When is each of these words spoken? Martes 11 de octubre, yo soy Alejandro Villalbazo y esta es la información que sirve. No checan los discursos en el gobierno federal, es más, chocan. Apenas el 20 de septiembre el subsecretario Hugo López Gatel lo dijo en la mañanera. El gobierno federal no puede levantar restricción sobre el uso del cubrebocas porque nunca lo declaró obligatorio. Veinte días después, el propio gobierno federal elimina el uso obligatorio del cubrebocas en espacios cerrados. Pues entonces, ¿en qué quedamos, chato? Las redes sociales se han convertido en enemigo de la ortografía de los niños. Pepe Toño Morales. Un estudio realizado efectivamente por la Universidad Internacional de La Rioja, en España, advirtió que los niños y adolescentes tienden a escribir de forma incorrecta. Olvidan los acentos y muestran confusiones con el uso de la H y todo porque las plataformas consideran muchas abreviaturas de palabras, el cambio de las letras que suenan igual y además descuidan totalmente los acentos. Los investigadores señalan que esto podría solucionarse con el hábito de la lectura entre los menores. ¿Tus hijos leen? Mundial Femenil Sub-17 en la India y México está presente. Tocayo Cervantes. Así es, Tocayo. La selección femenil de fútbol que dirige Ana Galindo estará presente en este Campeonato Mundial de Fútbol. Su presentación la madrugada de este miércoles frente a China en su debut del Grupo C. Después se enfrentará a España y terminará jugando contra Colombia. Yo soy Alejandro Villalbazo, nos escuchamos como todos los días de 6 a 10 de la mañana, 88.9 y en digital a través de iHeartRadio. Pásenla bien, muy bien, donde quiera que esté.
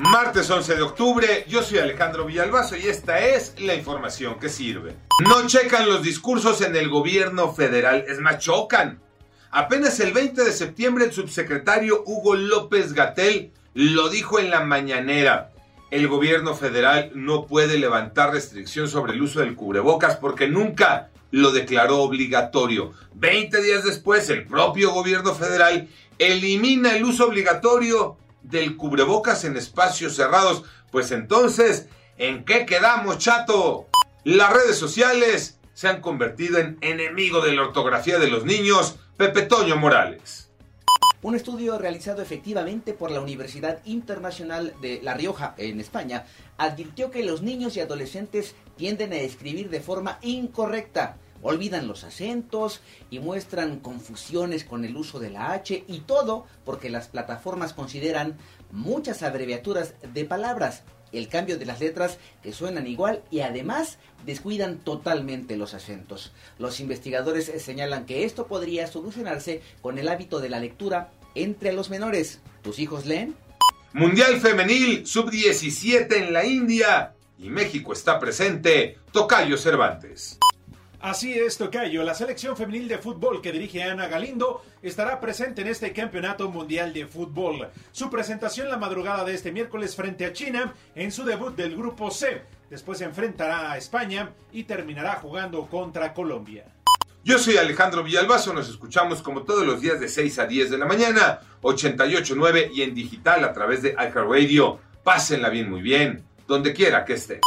Martes 0.00 0.48
11 0.48 0.76
de 0.76 0.82
octubre, 0.82 1.44
yo 1.46 1.62
soy 1.62 1.76
Alejandro 1.76 2.24
Villalbazo 2.24 2.74
y 2.74 2.86
esta 2.86 3.20
es 3.20 3.54
la 3.58 3.74
información 3.74 4.38
que 4.40 4.48
sirve. 4.48 4.96
No 5.26 5.46
checan 5.46 5.86
los 5.86 6.02
discursos 6.02 6.62
en 6.62 6.74
el 6.74 6.88
gobierno 6.88 7.52
federal, 7.52 8.06
es 8.08 8.18
más, 8.18 8.38
chocan. 8.38 8.98
Apenas 9.50 10.00
el 10.00 10.14
20 10.14 10.42
de 10.42 10.52
septiembre 10.52 11.04
el 11.04 11.12
subsecretario 11.12 12.02
Hugo 12.06 12.34
López 12.34 12.94
Gatel 12.94 13.52
lo 13.74 14.08
dijo 14.08 14.38
en 14.38 14.48
la 14.48 14.60
mañanera. 14.60 15.52
El 15.90 16.08
gobierno 16.08 16.54
federal 16.54 17.10
no 17.14 17.46
puede 17.46 17.76
levantar 17.76 18.32
restricción 18.32 18.88
sobre 18.88 19.12
el 19.12 19.20
uso 19.20 19.40
del 19.40 19.54
cubrebocas 19.54 20.16
porque 20.16 20.48
nunca 20.48 21.10
lo 21.30 21.52
declaró 21.52 21.98
obligatorio. 21.98 22.94
Veinte 23.12 23.60
días 23.60 23.84
después, 23.84 24.30
el 24.30 24.46
propio 24.46 24.92
gobierno 24.92 25.34
federal 25.34 25.88
elimina 26.18 26.96
el 26.96 27.04
uso 27.04 27.26
obligatorio 27.26 28.16
del 28.42 28.76
cubrebocas 28.76 29.44
en 29.44 29.56
espacios 29.56 30.16
cerrados. 30.16 30.64
Pues 30.90 31.10
entonces, 31.12 31.88
¿en 32.16 32.44
qué 32.44 32.66
quedamos, 32.66 33.18
chato? 33.18 33.88
Las 34.24 34.52
redes 34.52 34.76
sociales 34.76 35.58
se 35.72 35.88
han 35.88 36.00
convertido 36.00 36.58
en 36.58 36.78
enemigo 36.80 37.40
de 37.40 37.54
la 37.54 37.62
ortografía 37.62 38.18
de 38.18 38.28
los 38.28 38.44
niños. 38.44 38.96
Pepe 39.16 39.42
Toño 39.42 39.76
Morales. 39.76 40.50
Un 41.22 41.34
estudio 41.34 41.78
realizado 41.78 42.22
efectivamente 42.22 42.94
por 42.94 43.10
la 43.10 43.20
Universidad 43.20 43.80
Internacional 43.84 44.72
de 44.80 45.00
La 45.02 45.12
Rioja, 45.12 45.54
en 45.58 45.78
España, 45.78 46.24
advirtió 46.56 47.10
que 47.10 47.22
los 47.22 47.42
niños 47.42 47.76
y 47.76 47.80
adolescentes 47.80 48.54
tienden 48.76 49.12
a 49.12 49.16
escribir 49.16 49.68
de 49.68 49.80
forma 49.80 50.18
incorrecta. 50.22 51.18
Olvidan 51.42 51.88
los 51.88 52.04
acentos 52.04 52.80
y 53.10 53.18
muestran 53.18 53.80
confusiones 53.80 54.64
con 54.64 54.84
el 54.84 54.96
uso 54.96 55.18
de 55.18 55.30
la 55.30 55.52
H 55.52 55.84
y 55.86 56.00
todo 56.00 56.46
porque 56.64 56.90
las 56.90 57.08
plataformas 57.08 57.72
consideran 57.72 58.36
muchas 58.70 59.22
abreviaturas 59.22 59.94
de 60.12 60.24
palabras, 60.24 60.82
el 61.12 61.28
cambio 61.28 61.58
de 61.58 61.66
las 61.66 61.80
letras 61.80 62.18
que 62.42 62.52
suenan 62.52 62.86
igual 62.86 63.22
y 63.30 63.40
además 63.40 63.98
descuidan 64.26 64.78
totalmente 64.78 65.56
los 65.56 65.74
acentos. 65.74 66.32
Los 66.58 66.80
investigadores 66.80 67.50
señalan 67.58 68.06
que 68.06 68.24
esto 68.24 68.46
podría 68.46 68.86
solucionarse 68.86 69.62
con 69.80 69.98
el 69.98 70.08
hábito 70.08 70.40
de 70.40 70.50
la 70.50 70.60
lectura 70.60 71.10
entre 71.34 71.72
los 71.72 71.90
menores. 71.90 72.40
¿Tus 72.62 72.78
hijos 72.78 73.06
leen? 73.06 73.34
Mundial 73.92 74.40
Femenil 74.40 75.06
Sub-17 75.06 76.14
en 76.14 76.32
la 76.32 76.44
India 76.44 77.14
y 77.38 77.48
México 77.48 77.92
está 77.92 78.20
presente. 78.20 78.98
Tocayo 79.10 79.56
Cervantes. 79.56 80.38
Así 81.00 81.32
es, 81.32 81.56
Tocayo. 81.56 82.02
La 82.02 82.14
selección 82.14 82.58
femenil 82.58 82.86
de 82.86 82.98
fútbol 82.98 83.40
que 83.40 83.52
dirige 83.52 83.82
Ana 83.82 84.06
Galindo 84.06 84.62
estará 84.82 85.18
presente 85.18 85.62
en 85.62 85.68
este 85.68 85.94
Campeonato 85.94 86.50
Mundial 86.50 86.92
de 86.92 87.06
Fútbol. 87.06 87.70
Su 87.90 88.10
presentación 88.10 88.68
la 88.68 88.76
madrugada 88.76 89.24
de 89.24 89.32
este 89.32 89.50
miércoles 89.50 89.96
frente 89.96 90.26
a 90.26 90.34
China 90.34 90.74
en 90.94 91.10
su 91.10 91.24
debut 91.24 91.56
del 91.56 91.74
Grupo 91.74 92.10
C. 92.10 92.42
Después 92.68 92.98
se 92.98 93.06
enfrentará 93.06 93.72
a 93.72 93.78
España 93.78 94.32
y 94.52 94.64
terminará 94.64 95.16
jugando 95.16 95.66
contra 95.68 96.12
Colombia. 96.12 96.66
Yo 97.24 97.38
soy 97.38 97.56
Alejandro 97.56 98.02
Villalbazo, 98.02 98.52
nos 98.52 98.68
escuchamos 98.68 99.22
como 99.22 99.42
todos 99.42 99.66
los 99.66 99.80
días 99.80 100.00
de 100.00 100.08
6 100.08 100.38
a 100.38 100.46
10 100.46 100.70
de 100.70 100.78
la 100.78 100.86
mañana, 100.86 101.40
88.9 101.62 102.72
y 102.74 102.82
en 102.82 102.94
digital 102.94 103.44
a 103.44 103.54
través 103.54 103.80
de 103.82 103.92
iHeartRadio. 103.92 104.78
Pásenla 105.02 105.48
bien, 105.48 105.70
muy 105.70 105.80
bien, 105.80 106.24
donde 106.46 106.74
quiera 106.74 107.06
que 107.06 107.14
esté. 107.14 107.40